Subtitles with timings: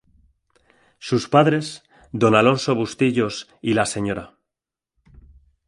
[0.97, 4.33] Sus padres, Don Alonso Bustillos y la Sra.